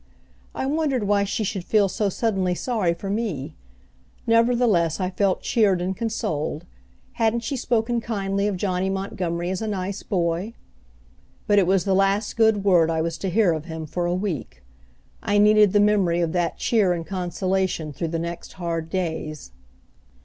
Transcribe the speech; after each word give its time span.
I 0.55 0.65
wondered 0.65 1.03
why 1.03 1.25
she 1.25 1.43
should 1.43 1.63
feel 1.63 1.87
so 1.87 2.09
suddenly 2.09 2.55
sorry 2.55 2.95
for 2.95 3.07
me; 3.07 3.53
nevertheless 4.25 4.99
I 4.99 5.11
felt 5.11 5.43
cheered 5.43 5.79
and 5.79 5.95
consoled 5.95 6.65
hadn't 7.21 7.41
she 7.41 7.55
spoken 7.55 8.01
kindly 8.01 8.47
of 8.47 8.57
Johnny 8.57 8.89
Montgomery 8.89 9.51
as 9.51 9.61
a 9.61 9.67
nice 9.67 10.01
boy? 10.01 10.55
But 11.45 11.59
it 11.59 11.67
was 11.67 11.85
the 11.85 11.93
last 11.93 12.35
good 12.35 12.63
word 12.63 12.89
I 12.89 12.99
was 13.03 13.15
to 13.19 13.29
hear 13.29 13.53
of 13.53 13.65
him 13.65 13.85
for 13.85 14.07
a 14.07 14.15
week. 14.15 14.63
I 15.21 15.37
needed 15.37 15.71
the 15.71 15.79
memory 15.79 16.19
of 16.21 16.31
that 16.31 16.57
cheer 16.57 16.93
and 16.93 17.05
consolation 17.05 17.93
through 17.93 18.07
the 18.07 18.17
next 18.17 18.53
hard 18.53 18.89
days. 18.89 19.51